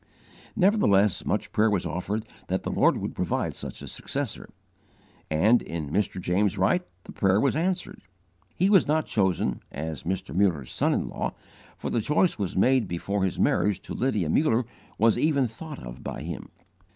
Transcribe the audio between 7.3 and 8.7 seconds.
was answered. He